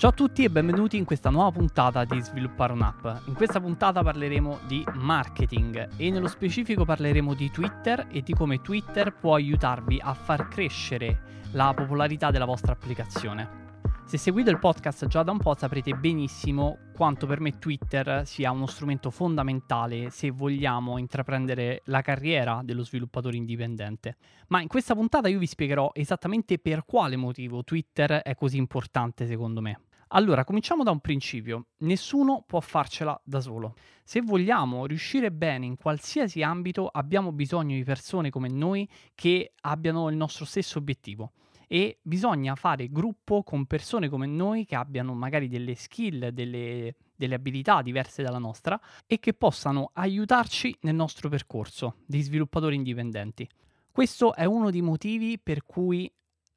[0.00, 3.26] Ciao a tutti e benvenuti in questa nuova puntata di Sviluppare un'app.
[3.26, 8.62] In questa puntata parleremo di marketing e nello specifico parleremo di Twitter e di come
[8.62, 13.68] Twitter può aiutarvi a far crescere la popolarità della vostra applicazione.
[14.06, 18.50] Se seguite il podcast già da un po' saprete benissimo quanto per me Twitter sia
[18.50, 24.16] uno strumento fondamentale se vogliamo intraprendere la carriera dello sviluppatore indipendente.
[24.48, 29.26] Ma in questa puntata io vi spiegherò esattamente per quale motivo Twitter è così importante
[29.26, 29.80] secondo me.
[30.12, 31.66] Allora, cominciamo da un principio.
[31.78, 33.74] Nessuno può farcela da solo.
[34.02, 40.08] Se vogliamo riuscire bene in qualsiasi ambito, abbiamo bisogno di persone come noi che abbiano
[40.10, 41.32] il nostro stesso obiettivo
[41.68, 47.34] e bisogna fare gruppo con persone come noi che abbiano magari delle skill, delle, delle
[47.36, 53.48] abilità diverse dalla nostra e che possano aiutarci nel nostro percorso di sviluppatori indipendenti.
[53.92, 56.12] Questo è uno dei motivi per cui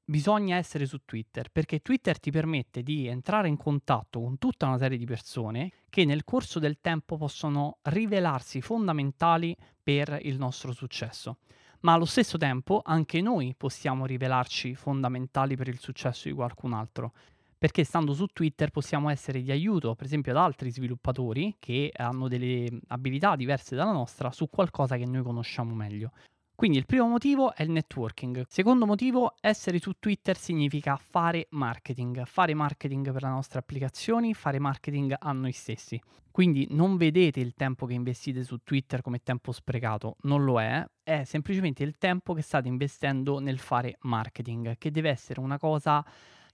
[0.06, 4.78] bisogna essere su Twitter, perché Twitter ti permette di entrare in contatto con tutta una
[4.78, 11.38] serie di persone che nel corso del tempo possono rivelarsi fondamentali per il nostro successo
[11.84, 17.14] ma allo stesso tempo anche noi possiamo rivelarci fondamentali per il successo di qualcun altro.
[17.58, 22.28] Perché stando su Twitter possiamo essere di aiuto, per esempio, ad altri sviluppatori che hanno
[22.28, 26.12] delle abilità diverse dalla nostra su qualcosa che noi conosciamo meglio.
[26.56, 28.46] Quindi il primo motivo è il networking.
[28.48, 34.60] Secondo motivo, essere su Twitter significa fare marketing, fare marketing per le nostre applicazioni, fare
[34.60, 36.00] marketing a noi stessi.
[36.32, 40.84] Quindi non vedete il tempo che investite su Twitter come tempo sprecato, non lo è,
[41.04, 46.04] è semplicemente il tempo che state investendo nel fare marketing, che deve essere una cosa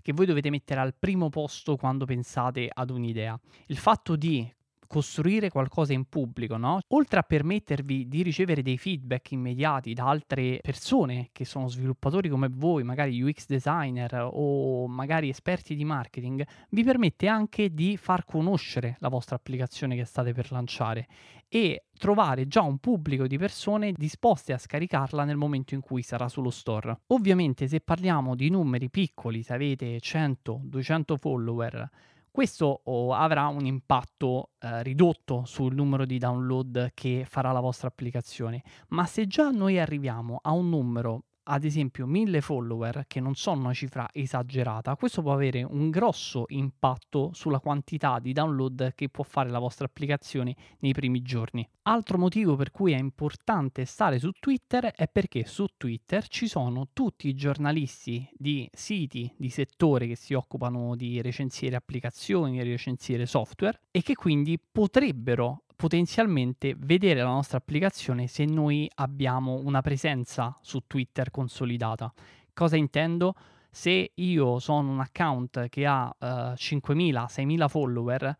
[0.01, 3.39] che voi dovete mettere al primo posto quando pensate ad un'idea.
[3.67, 4.49] Il fatto di
[4.89, 6.79] costruire qualcosa in pubblico, no?
[6.87, 12.49] Oltre a permettervi di ricevere dei feedback immediati da altre persone che sono sviluppatori come
[12.51, 18.95] voi, magari UX designer o magari esperti di marketing, vi permette anche di far conoscere
[18.99, 21.07] la vostra applicazione che state per lanciare
[21.47, 26.27] e trovare già un pubblico di persone disposte a scaricarla nel momento in cui sarà
[26.29, 27.01] sullo store.
[27.07, 31.89] Ovviamente se parliamo di numeri piccoli, se avete 100-200 follower,
[32.31, 32.81] questo
[33.13, 39.05] avrà un impatto eh, ridotto sul numero di download che farà la vostra applicazione, ma
[39.05, 43.73] se già noi arriviamo a un numero ad esempio 1000 follower, che non sono una
[43.73, 49.49] cifra esagerata, questo può avere un grosso impatto sulla quantità di download che può fare
[49.49, 51.67] la vostra applicazione nei primi giorni.
[51.83, 56.89] Altro motivo per cui è importante stare su Twitter è perché su Twitter ci sono
[56.93, 63.81] tutti i giornalisti di siti di settore che si occupano di recensire applicazioni, recensire software
[63.89, 70.81] e che quindi potrebbero potenzialmente vedere la nostra applicazione se noi abbiamo una presenza su
[70.85, 72.11] Twitter consolidata.
[72.53, 73.33] Cosa intendo?
[73.71, 78.37] Se io sono un account che ha uh, 5.000-6.000 follower,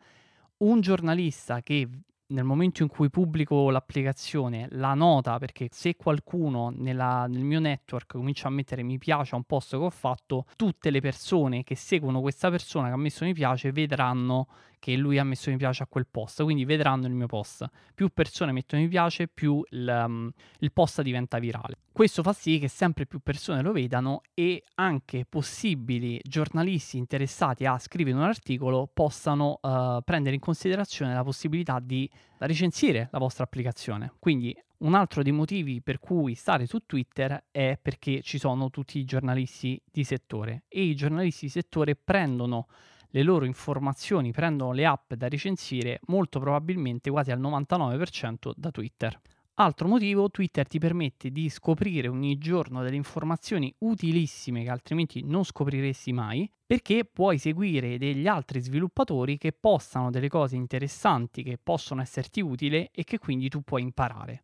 [0.58, 1.88] un giornalista che
[2.28, 8.12] nel momento in cui pubblico l'applicazione la nota perché se qualcuno nella, nel mio network
[8.12, 11.76] comincia a mettere mi piace a un post che ho fatto, tutte le persone che
[11.76, 14.48] seguono questa persona che ha messo mi piace vedranno
[14.80, 17.70] che lui ha messo mi piace a quel post, quindi vedranno il mio post.
[17.94, 21.78] Più persone mettono mi piace, più il, um, il post diventa virale.
[21.92, 27.78] Questo fa sì che sempre più persone lo vedano e anche possibili giornalisti interessati a
[27.78, 34.14] scrivere un articolo possano uh, prendere in considerazione la possibilità di recensire la vostra applicazione.
[34.18, 38.98] Quindi un altro dei motivi per cui stare su Twitter è perché ci sono tutti
[38.98, 42.68] i giornalisti di settore e i giornalisti di settore prendono
[43.12, 49.20] le loro informazioni, prendono le app da recensire molto probabilmente quasi al 99% da Twitter.
[49.62, 55.44] Altro motivo, Twitter ti permette di scoprire ogni giorno delle informazioni utilissime che altrimenti non
[55.44, 62.00] scopriresti mai, perché puoi seguire degli altri sviluppatori che postano delle cose interessanti che possono
[62.00, 64.44] esserti utili e che quindi tu puoi imparare.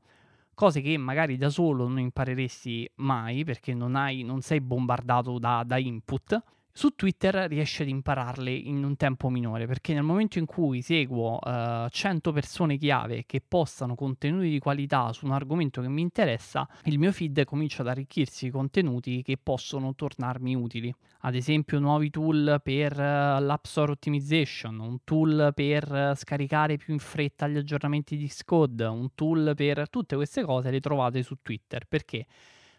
[0.54, 5.64] Cose che magari da solo non impareresti mai perché non, hai, non sei bombardato da,
[5.66, 6.44] da input,
[6.78, 11.40] su Twitter riesce ad impararle in un tempo minore perché nel momento in cui seguo
[11.42, 16.68] uh, 100 persone chiave che postano contenuti di qualità su un argomento che mi interessa,
[16.84, 20.94] il mio feed comincia ad arricchirsi di contenuti che possono tornarmi utili.
[21.22, 26.92] Ad esempio nuovi tool per uh, l'App Store Optimization, un tool per uh, scaricare più
[26.92, 31.38] in fretta gli aggiornamenti di Xcode, un tool per tutte queste cose le trovate su
[31.42, 32.26] Twitter perché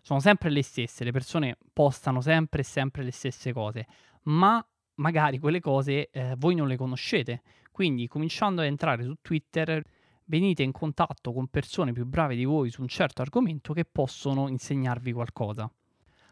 [0.07, 3.89] sono sempre le stesse, le persone postano sempre e sempre le stesse cose,
[4.27, 4.65] ma
[4.99, 7.43] magari quelle cose eh, voi non le conoscete.
[7.73, 9.83] Quindi cominciando ad entrare su Twitter
[10.27, 14.47] venite in contatto con persone più brave di voi su un certo argomento che possono
[14.47, 15.69] insegnarvi qualcosa.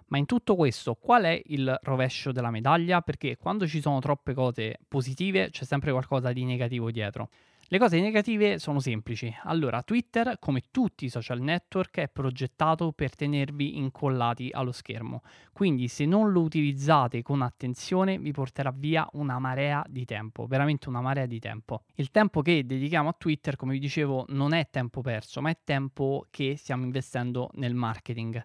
[0.06, 3.00] Ma in tutto questo, qual è il rovescio della medaglia?
[3.00, 7.28] Perché quando ci sono troppe cose positive, c'è sempre qualcosa di negativo dietro.
[7.74, 9.34] Le cose negative sono semplici.
[9.46, 15.22] Allora, Twitter, come tutti i social network, è progettato per tenervi incollati allo schermo.
[15.52, 20.88] Quindi, se non lo utilizzate con attenzione, vi porterà via una marea di tempo, veramente
[20.88, 21.82] una marea di tempo.
[21.96, 25.58] Il tempo che dedichiamo a Twitter, come vi dicevo, non è tempo perso, ma è
[25.64, 28.40] tempo che stiamo investendo nel marketing.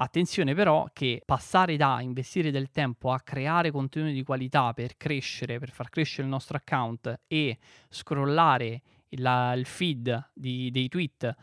[0.00, 5.58] Attenzione però che passare da investire del tempo a creare contenuti di qualità per crescere,
[5.58, 7.58] per far crescere il nostro account e
[7.88, 11.34] scrollare il, il feed di, dei tweet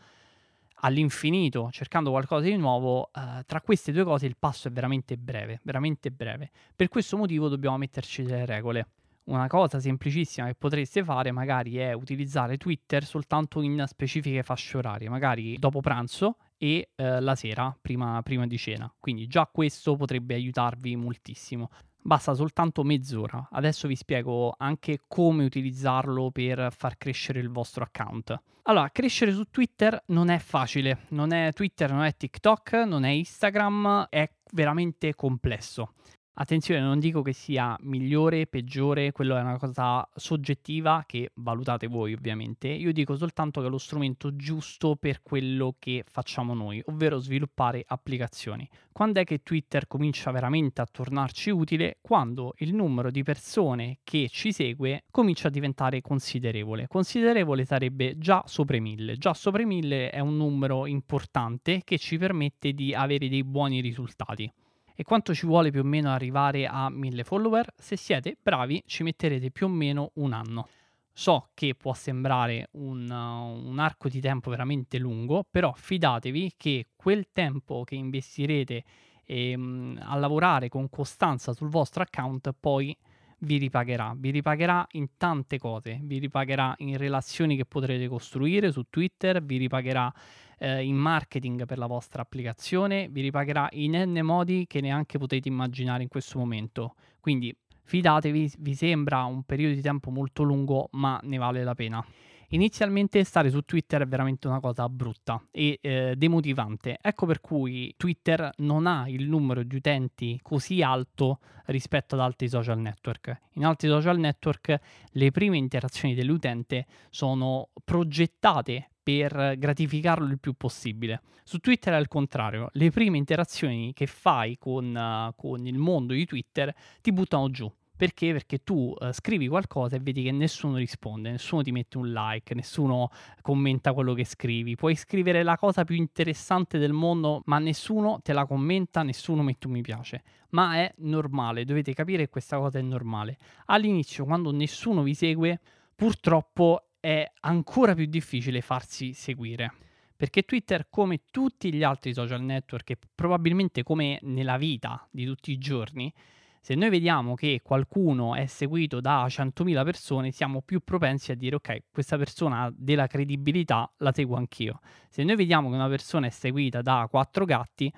[0.80, 5.60] all'infinito cercando qualcosa di nuovo, eh, tra queste due cose il passo è veramente breve,
[5.62, 6.50] veramente breve.
[6.74, 8.88] Per questo motivo dobbiamo metterci delle regole.
[9.24, 15.10] Una cosa semplicissima che potreste fare magari è utilizzare Twitter soltanto in specifiche fasce orarie,
[15.10, 18.92] magari dopo pranzo e eh, la sera prima, prima di cena.
[18.98, 21.70] Quindi già questo potrebbe aiutarvi moltissimo.
[22.06, 23.48] Basta soltanto mezz'ora.
[23.50, 28.40] Adesso vi spiego anche come utilizzarlo per far crescere il vostro account.
[28.62, 31.00] Allora, crescere su Twitter non è facile.
[31.08, 35.94] Non è Twitter, non è TikTok, non è Instagram, è veramente complesso.
[36.38, 42.12] Attenzione, non dico che sia migliore, peggiore, quello è una cosa soggettiva che valutate voi
[42.12, 42.68] ovviamente.
[42.68, 47.82] Io dico soltanto che è lo strumento giusto per quello che facciamo noi, ovvero sviluppare
[47.86, 48.68] applicazioni.
[48.92, 51.96] Quando è che Twitter comincia veramente a tornarci utile?
[52.02, 56.86] Quando il numero di persone che ci segue comincia a diventare considerevole.
[56.86, 59.16] Considerevole sarebbe già sopra i 1000.
[59.16, 63.80] Già sopra i 1000 è un numero importante che ci permette di avere dei buoni
[63.80, 64.52] risultati.
[64.98, 67.74] E quanto ci vuole più o meno arrivare a 1000 follower?
[67.76, 70.68] Se siete bravi ci metterete più o meno un anno.
[71.12, 76.88] So che può sembrare un, uh, un, arco di tempo veramente lungo, però fidatevi che
[76.96, 78.84] quel tempo che investirete
[79.26, 82.96] ehm, a lavorare con costanza sul vostro account poi
[83.40, 84.14] vi ripagherà.
[84.16, 89.58] Vi ripagherà in tante cose, vi ripagherà in relazioni che potrete costruire su Twitter, vi
[89.58, 90.10] ripagherà
[90.58, 95.48] eh, in marketing per la vostra applicazione, vi ripagherà in n modi che neanche potete
[95.48, 96.94] immaginare in questo momento.
[97.20, 97.54] Quindi
[97.84, 102.04] fidatevi, vi sembra un periodo di tempo molto lungo, ma ne vale la pena.
[102.50, 106.96] Inizialmente stare su Twitter è veramente una cosa brutta e eh, demotivante.
[107.00, 112.48] Ecco per cui Twitter non ha il numero di utenti così alto rispetto ad altri
[112.48, 113.36] social network.
[113.54, 114.80] In altri social network
[115.10, 121.22] le prime interazioni dell'utente sono progettate per gratificarlo il più possibile.
[121.44, 126.24] Su Twitter è al contrario, le prime interazioni che fai con, con il mondo di
[126.24, 127.72] Twitter ti buttano giù.
[127.96, 128.32] Perché?
[128.32, 132.52] Perché tu uh, scrivi qualcosa e vedi che nessuno risponde, nessuno ti mette un like,
[132.56, 133.10] nessuno
[133.42, 134.74] commenta quello che scrivi.
[134.74, 139.68] Puoi scrivere la cosa più interessante del mondo, ma nessuno te la commenta, nessuno mette
[139.68, 140.24] un mi piace.
[140.50, 143.38] Ma è normale, dovete capire che questa cosa è normale.
[143.66, 145.60] All'inizio, quando nessuno vi segue,
[145.94, 149.72] purtroppo è ancora più difficile farsi seguire.
[150.16, 155.52] Perché Twitter, come tutti gli altri social network e probabilmente come nella vita di tutti
[155.52, 156.12] i giorni,
[156.60, 161.54] se noi vediamo che qualcuno è seguito da 100.000 persone, siamo più propensi a dire
[161.54, 164.80] ok, questa persona ha della credibilità, la seguo anch'io.
[165.08, 167.92] Se noi vediamo che una persona è seguita da quattro gatti,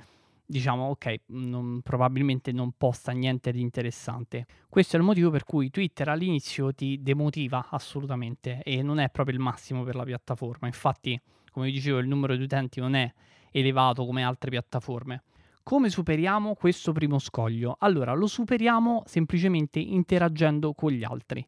[0.50, 4.46] diciamo ok, non, probabilmente non posta niente di interessante.
[4.68, 9.36] Questo è il motivo per cui Twitter all'inizio ti demotiva assolutamente e non è proprio
[9.36, 10.66] il massimo per la piattaforma.
[10.66, 11.20] Infatti,
[11.52, 13.12] come dicevo, il numero di utenti non è
[13.50, 15.22] elevato come altre piattaforme.
[15.62, 17.76] Come superiamo questo primo scoglio?
[17.80, 21.46] Allora, lo superiamo semplicemente interagendo con gli altri.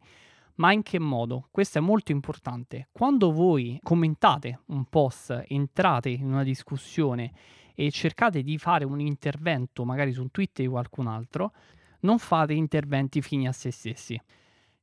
[0.57, 1.49] Ma in che modo?
[1.50, 2.88] Questo è molto importante.
[2.92, 7.33] Quando voi commentate un post, entrate in una discussione
[7.75, 11.53] e cercate di fare un intervento magari su un tweet di qualcun altro,
[12.00, 14.21] non fate interventi fini a se stessi.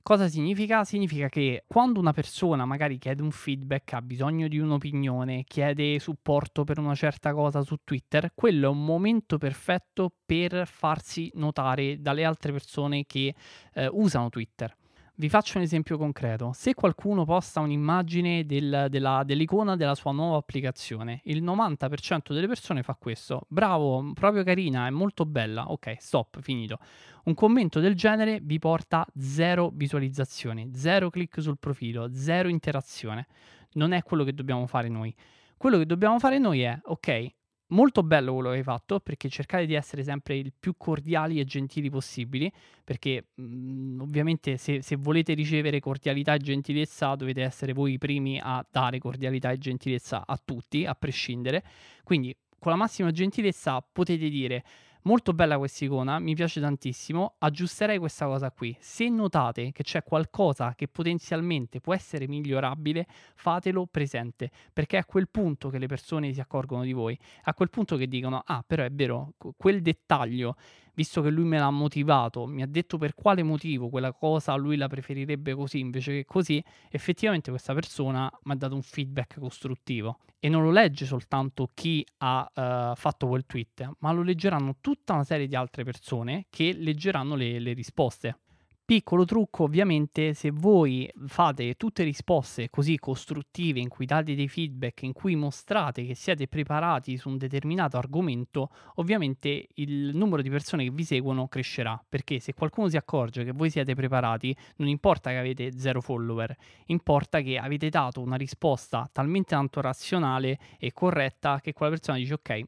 [0.08, 0.86] Cosa significa?
[0.86, 6.63] Significa che quando una persona magari chiede un feedback, ha bisogno di un'opinione, chiede supporto
[6.63, 12.24] per una certa cosa su Twitter, quello è un momento perfetto per farsi notare dalle
[12.24, 13.36] altre persone che
[13.74, 14.74] eh, usano Twitter.
[15.19, 16.51] Vi faccio un esempio concreto.
[16.53, 22.83] Se qualcuno posta un'immagine del, della, dell'icona della sua nuova applicazione, il 90% delle persone
[22.83, 23.41] fa questo.
[23.47, 25.71] Bravo, proprio carina, è molto bella.
[25.71, 26.77] Ok, stop, finito.
[27.24, 33.25] Un commento del genere vi porta zero visualizzazioni, zero click sul profilo, zero interazione.
[33.71, 35.12] Non è quello che dobbiamo fare noi.
[35.57, 37.31] Quello che dobbiamo fare noi è, ok,
[37.69, 41.45] molto bello quello che hai fatto perché cercate di essere sempre il più cordiali e
[41.45, 42.51] gentili possibili
[42.83, 47.97] perché mh, mhmm, ovviamente se, se, volete ricevere cordialità e gentilezza dovete essere voi i
[47.97, 51.63] primi a dare cordialità e gentilezza a tutti a prescindere.
[52.03, 54.63] Quindi con la massima gentilezza potete dire
[55.07, 57.35] Molto bella questa icona, mi piace tantissimo.
[57.37, 58.75] Aggiusterei questa cosa qui.
[58.77, 65.05] Se notate che c'è qualcosa che potenzialmente può essere migliorabile, fatelo presente, perché è a
[65.05, 68.61] quel punto che le persone si accorgono di voi, a quel punto che dicono "Ah,
[68.67, 70.57] però è vero, quel dettaglio
[70.97, 74.77] visto che lui me l'ha motivato, mi ha detto per quale motivo quella cosa lui
[74.77, 80.17] la preferirebbe così invece che così, effettivamente questa persona mi ha dato un feedback costruttivo.
[80.39, 85.13] E non lo legge soltanto chi ha uh, fatto quel tweet, ma lo leggeranno tutta
[85.13, 88.39] una serie di altre persone che leggeranno le, le risposte.
[88.88, 95.01] Piccolo trucco, ovviamente, se voi fate tutte risposte così costruttive, in cui date dei feedback,
[95.01, 100.86] in cui mostrate che siete preparati su un determinato argomento, ovviamente il numero di persone
[100.86, 102.01] che vi seguono crescerà.
[102.08, 106.56] Perché se qualcuno si accorge che voi siete preparati, non importa che avete zero follower,
[106.86, 112.36] importa che avete dato una risposta talmente tanto razionale e corretta che quella persona dice
[112.36, 112.62] ok,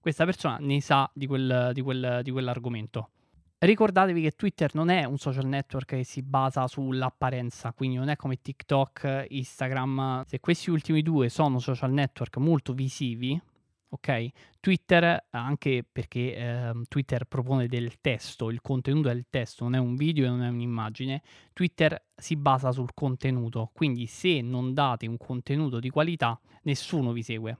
[0.00, 3.10] questa persona ne sa di, quel, di, quel, di quell'argomento.
[3.62, 8.16] Ricordatevi che Twitter non è un social network che si basa sull'apparenza, quindi non è
[8.16, 10.24] come TikTok, Instagram.
[10.24, 13.38] Se questi ultimi due sono social network molto visivi,
[13.90, 14.28] ok?
[14.60, 19.78] Twitter, anche perché eh, Twitter propone del testo, il contenuto è il testo, non è
[19.78, 21.20] un video e non è un'immagine.
[21.52, 27.22] Twitter si basa sul contenuto, quindi se non date un contenuto di qualità, nessuno vi
[27.22, 27.58] segue.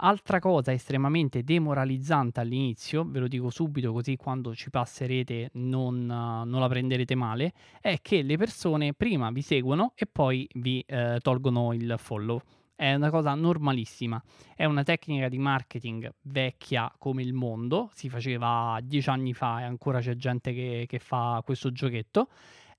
[0.00, 6.48] Altra cosa estremamente demoralizzante all'inizio, ve lo dico subito così quando ci passerete non, uh,
[6.48, 11.18] non la prenderete male, è che le persone prima vi seguono e poi vi uh,
[11.18, 12.40] tolgono il follow.
[12.76, 14.22] È una cosa normalissima,
[14.54, 19.64] è una tecnica di marketing vecchia come il mondo, si faceva dieci anni fa e
[19.64, 22.28] ancora c'è gente che, che fa questo giochetto,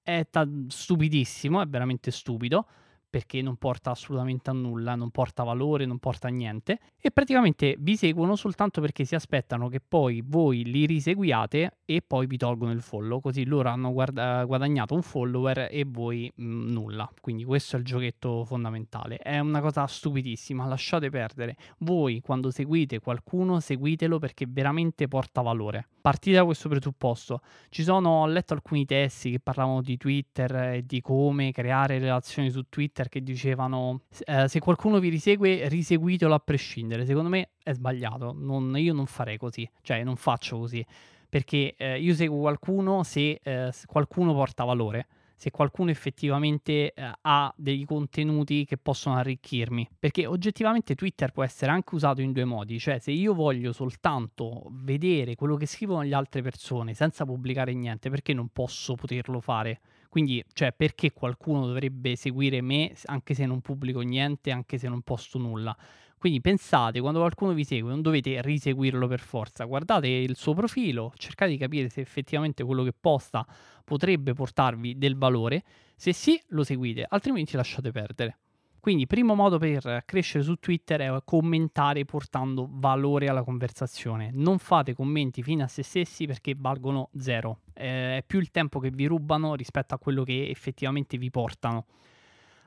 [0.01, 2.65] è ta- stupidissimo, è veramente stupido
[3.09, 7.75] perché non porta assolutamente a nulla, non porta valore, non porta a niente e praticamente
[7.79, 12.71] vi seguono soltanto perché si aspettano che poi voi li riseguiate e poi vi tolgono
[12.71, 17.11] il follow, così loro hanno guarda- guadagnato un follower e voi mh, mm, nulla.
[17.19, 19.17] Quindi questo è il giochetto fondamentale.
[19.17, 21.55] È una cosa stupidissima, lasciate perdere.
[21.79, 25.87] Voi quando seguite qualcuno seguitelo perché veramente porta valore.
[26.01, 27.41] Partite da questo presupposto.
[27.69, 32.49] Ci sono, ho letto alcuni testi che parlavano di Twitter e di come creare relazioni
[32.49, 37.05] su Twitter Twitter che dicevano eh, se qualcuno vi risegue riseguitelo a prescindere.
[37.05, 40.85] Secondo me è sbagliato, non, io non farei così, cioè non faccio così,
[41.27, 45.07] perché eh, io seguo qualcuno se, eh, qualcuno porta valore
[45.39, 49.87] se qualcuno effettivamente eh, ha dei contenuti che possono arricchirmi.
[49.97, 54.67] Perché oggettivamente Twitter può essere anche usato in due modi, cioè se io voglio soltanto
[54.69, 59.79] vedere quello che scrivono le altre persone senza pubblicare niente, perché non posso poterlo fare?
[60.09, 65.01] Quindi, cioè, perché qualcuno dovrebbe seguire me anche se non pubblico niente, anche se non
[65.01, 65.75] posto nulla?
[66.17, 71.13] Quindi pensate, quando qualcuno vi segue, non dovete riseguirlo per forza, guardate il suo profilo,
[71.15, 73.45] cercate di capire se effettivamente quello che posta
[73.85, 75.63] potrebbe portarvi del valore,
[75.95, 78.37] se sì lo seguite, altrimenti lasciate perdere.
[78.79, 84.29] Quindi, primo modo per crescere su Twitter è commentare portando valore alla conversazione.
[84.33, 87.59] Non fate commenti fino a se stessi perché valgono zero.
[87.73, 91.85] Eh, è più il tempo che vi rubano rispetto a quello che effettivamente vi portano.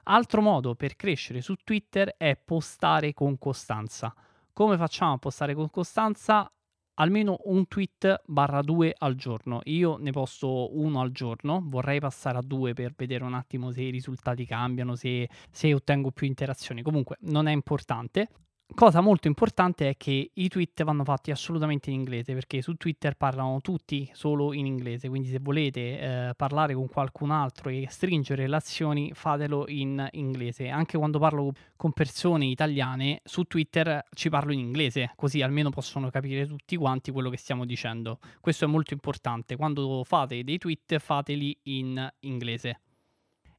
[0.04, 4.14] Altro modo per crescere su Twitter è postare con costanza.
[4.52, 6.52] Come facciamo a postare con costanza?
[6.94, 9.60] Almeno un tweet barra due al giorno.
[9.64, 13.82] Io ne posto uno al giorno, vorrei passare a due per vedere un attimo se
[13.82, 16.82] i risultati cambiano, se, se ottengo più interazioni.
[16.82, 18.28] Comunque non è importante.
[18.74, 23.16] Cosa molto importante è che i tweet vanno fatti assolutamente in inglese perché su Twitter
[23.16, 28.42] parlano tutti solo in inglese, quindi se volete eh, parlare con qualcun altro e stringere
[28.42, 30.68] relazioni fatelo in inglese.
[30.68, 36.08] Anche quando parlo con persone italiane su Twitter ci parlo in inglese, così almeno possono
[36.08, 38.18] capire tutti quanti quello che stiamo dicendo.
[38.40, 42.80] Questo è molto importante, quando fate dei tweet fateli in inglese.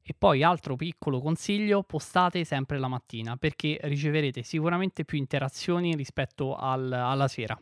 [0.06, 6.56] E poi altro piccolo consiglio, postate sempre la mattina perché riceverete sicuramente più interazioni rispetto
[6.56, 7.58] al, alla sera.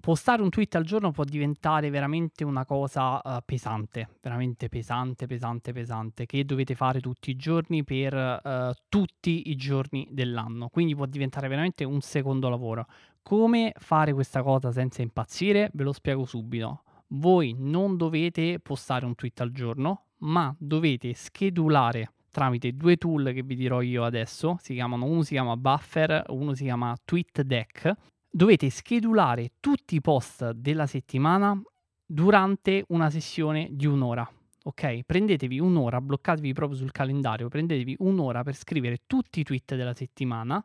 [0.00, 5.72] Postare un tweet al giorno può diventare veramente una cosa uh, pesante, veramente pesante, pesante,
[5.72, 10.68] pesante, che dovete fare tutti i giorni per uh, tutti i giorni dell'anno.
[10.68, 12.86] Quindi può diventare veramente un secondo lavoro.
[13.20, 15.70] Come fare questa cosa senza impazzire?
[15.74, 16.84] Ve lo spiego subito.
[17.08, 23.42] Voi non dovete postare un tweet al giorno, ma dovete schedulare tramite due tool che
[23.42, 27.92] vi dirò io adesso, si chiamano, uno si chiama Buffer, uno si chiama TweetDeck.
[28.30, 31.60] Dovete schedulare tutti i post della settimana
[32.06, 34.28] durante una sessione di un'ora.
[34.62, 39.94] Ok, prendetevi un'ora, bloccatevi proprio sul calendario, prendetevi un'ora per scrivere tutti i tweet della
[39.94, 40.62] settimana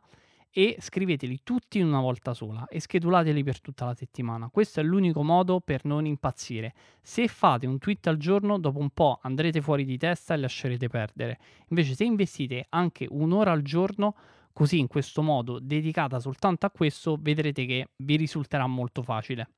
[0.50, 4.48] e scriveteli tutti in una volta sola e schedulateli per tutta la settimana.
[4.48, 6.72] Questo è l'unico modo per non impazzire.
[7.02, 10.88] Se fate un tweet al giorno, dopo un po' andrete fuori di testa e lascerete
[10.88, 11.38] perdere.
[11.68, 14.14] Invece se investite anche un'ora al giorno,
[14.52, 19.48] così in questo modo dedicata soltanto a questo, vedrete che vi risulterà molto facile.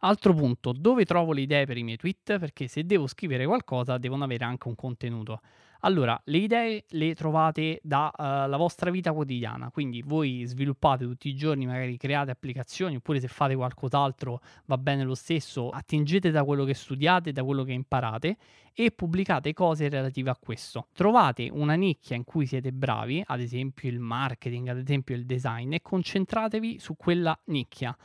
[0.00, 2.38] Altro punto, dove trovo le idee per i miei tweet?
[2.38, 5.40] Perché se devo scrivere qualcosa devono avere anche un contenuto.
[5.82, 11.36] Allora, le idee le trovate dalla uh, vostra vita quotidiana, quindi voi sviluppate tutti i
[11.36, 16.64] giorni, magari create applicazioni, oppure se fate qualcos'altro va bene lo stesso, attingete da quello
[16.64, 18.36] che studiate, da quello che imparate
[18.74, 20.88] e pubblicate cose relative a questo.
[20.92, 25.74] Trovate una nicchia in cui siete bravi, ad esempio il marketing, ad esempio il design,
[25.74, 27.96] e concentratevi su quella nicchia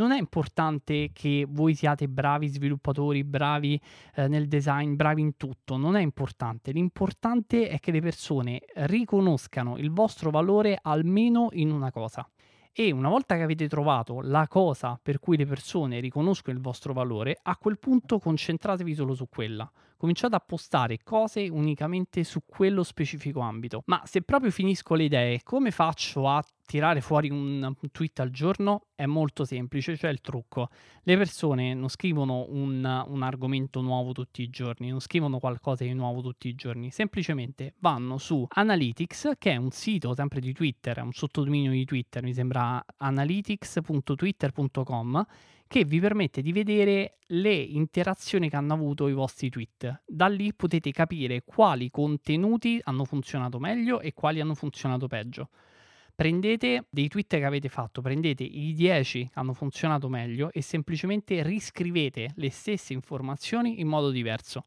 [0.00, 3.78] non è importante che voi siate bravi sviluppatori, bravi
[4.14, 6.72] eh, nel design, bravi in tutto, non è importante.
[6.72, 12.26] L'importante è che le persone riconoscano il vostro valore almeno in una cosa.
[12.72, 16.94] E una volta che avete trovato la cosa per cui le persone riconoscono il vostro
[16.94, 19.70] valore, a quel punto concentratevi solo su quella.
[20.00, 23.82] Cominciate a postare cose unicamente su quello specifico ambito.
[23.84, 28.86] Ma se proprio finisco le idee, come faccio a tirare fuori un, tweet al giorno
[28.94, 30.70] è molto semplice, cioè il trucco.
[31.02, 35.92] Le persone non scrivono un, un, argomento nuovo tutti i giorni, non scrivono qualcosa di
[35.92, 40.98] nuovo tutti i giorni, semplicemente vanno su Analytics, che è un sito sempre di Twitter,
[41.02, 45.26] un sottodominio di Twitter, mi sembra analytics.twitter.com
[45.70, 50.02] che vi permette di vedere le interazioni che hanno avuto i vostri tweet.
[50.04, 55.48] Da lì potete capire quali contenuti hanno funzionato meglio e quali hanno funzionato peggio
[56.12, 61.42] prendete dei tweet che avete fatto, prendete i 10 che hanno funzionato meglio e semplicemente
[61.42, 64.64] riscrivete le stesse informazioni in modo diverso.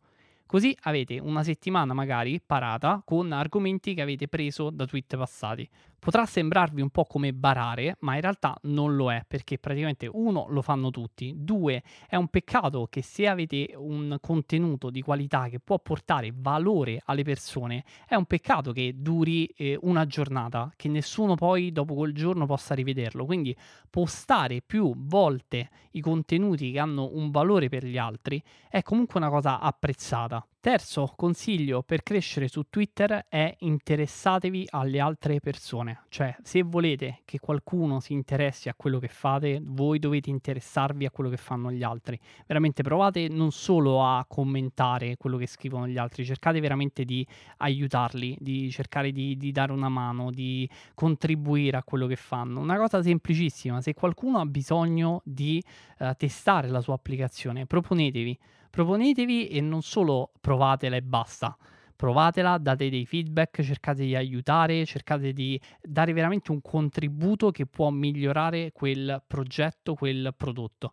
[0.48, 5.70] Così avete una settimana magari parata con argomenti che avete preso da tweet passati.
[6.04, 10.48] Potrà sembrarvi un po' come barare, ma in realtà non lo è, perché praticamente uno
[10.50, 15.62] lo fanno tutti, due è un peccato che se avete un contenuto di qualità che
[15.62, 21.36] può portare valore alle persone, è un peccato che duri eh, una giornata, che nessuno
[21.36, 23.24] poi dopo quel giorno possa rivederlo.
[23.24, 23.56] Quindi
[23.90, 29.30] postare più volte i contenuti che hanno un valore per gli altri è comunque una
[29.30, 30.46] cosa apprezzata.
[30.64, 37.38] Terzo consiglio per crescere su Twitter è interessatevi alle altre persone, cioè se volete che
[37.38, 41.84] qualcuno si interessi a quello che fate, voi dovete interessarvi a quello che fanno gli
[41.84, 42.18] altri.
[42.48, 48.38] Veramente provate non solo a commentare quello che scrivono gli altri, cercate veramente di aiutarli,
[48.40, 52.62] di cercare di, di dare una mano, di contribuire a quello che fanno.
[52.62, 55.62] Una cosa semplicissima, se qualcuno ha bisogno di
[56.00, 58.40] uh, testare la sua applicazione, proponetevi
[58.74, 61.56] proponetevi e non solo provatela e basta.
[61.96, 67.92] Provatela, date dei feedback, cercate di aiutare, cercate di dare veramente un contributo che può
[67.92, 70.92] migliorare quel progetto, quel prodotto.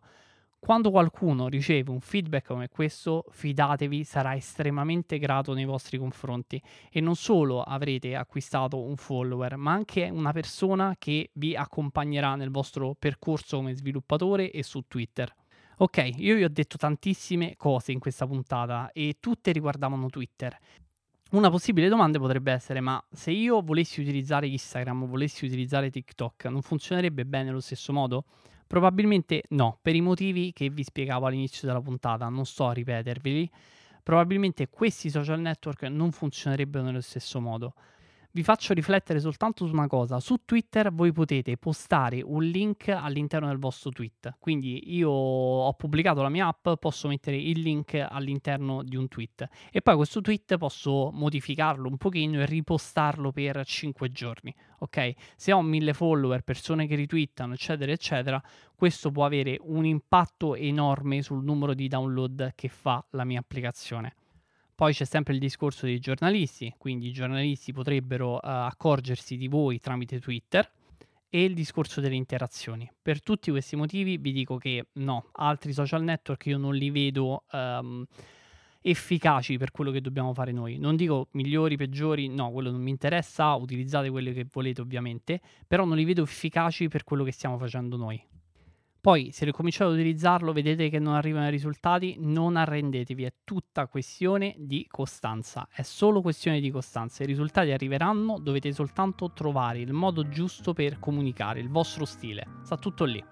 [0.59, 7.01] Quando qualcuno riceve un feedback come questo, fidatevi, sarà estremamente grato nei vostri confronti e
[7.01, 12.93] non solo avrete acquistato un follower, ma anche una persona che vi accompagnerà nel vostro
[12.93, 15.33] percorso come sviluppatore e su Twitter.
[15.81, 20.55] Ok, io vi ho detto tantissime cose in questa puntata e tutte riguardavano Twitter.
[21.31, 26.45] Una possibile domanda potrebbe essere: ma se io volessi utilizzare Instagram o volessi utilizzare TikTok,
[26.45, 28.25] non funzionerebbe bene allo stesso modo?
[28.67, 33.49] Probabilmente no, per i motivi che vi spiegavo all'inizio della puntata, non sto a ripeterveli.
[34.03, 37.73] Probabilmente questi social network non funzionerebbero nello stesso modo
[38.33, 40.19] vi faccio riflettere soltanto su una cosa.
[40.19, 44.35] Su Twitter voi potete postare un link all'interno del vostro tweet.
[44.39, 49.47] Quindi io ho pubblicato la mia app, posso mettere il link all'interno di un tweet
[49.71, 54.53] e poi questo tweet posso modificarlo un pochino e ripostarlo per 5 giorni.
[54.79, 55.13] Ok?
[55.35, 58.41] Se ho mille follower, persone che ritwittano, eccetera, eccetera,
[58.75, 64.15] questo può avere un impatto enorme sul numero di download che fa la mia applicazione.
[64.81, 69.79] Poi c'è sempre il discorso dei giornalisti, quindi i giornalisti potrebbero uh, accorgersi di voi
[69.79, 70.67] tramite Twitter
[71.29, 72.91] e il discorso delle interazioni.
[72.99, 77.43] Per tutti questi motivi vi dico che no, altri social network io non li vedo
[77.51, 78.03] um,
[78.81, 80.79] efficaci per quello che dobbiamo fare noi.
[80.79, 85.85] Non dico migliori, peggiori, no, quello non mi interessa, utilizzate quelli che volete ovviamente, però
[85.85, 88.19] non li vedo efficaci per quello che stiamo facendo noi.
[89.01, 93.87] Poi, se ricominciate ad utilizzarlo, vedete che non arrivano i risultati, non arrendetevi, è tutta
[93.87, 97.23] questione di costanza, è solo questione di costanza.
[97.23, 102.77] I risultati arriveranno, dovete soltanto trovare il modo giusto per comunicare, il vostro stile, sta
[102.77, 103.25] tutto lì.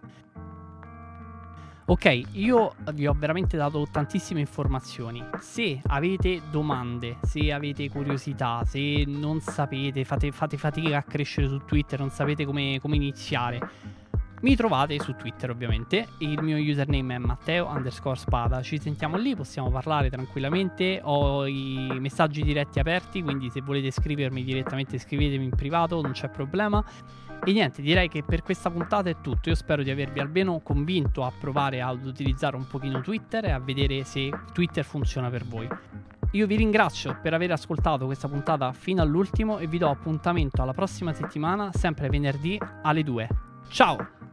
[1.85, 5.23] Ok, io vi ho veramente dato tantissime informazioni.
[5.39, 11.59] Se avete domande, se avete curiosità, se non sapete, fate, fate fatica a crescere su
[11.65, 13.59] Twitter, non sapete come, come iniziare,
[14.41, 19.35] mi trovate su Twitter ovviamente, il mio username è Matteo underscore spada, ci sentiamo lì,
[19.35, 25.55] possiamo parlare tranquillamente, ho i messaggi diretti aperti, quindi se volete scrivermi direttamente scrivetemi in
[25.55, 26.83] privato, non c'è problema.
[27.43, 29.49] E niente, direi che per questa puntata è tutto.
[29.49, 33.59] Io spero di avervi almeno convinto a provare ad utilizzare un pochino Twitter e a
[33.59, 35.67] vedere se Twitter funziona per voi.
[36.31, 40.73] Io vi ringrazio per aver ascoltato questa puntata fino all'ultimo e vi do appuntamento alla
[40.73, 43.27] prossima settimana, sempre venerdì alle 2.
[43.69, 44.28] Ciao!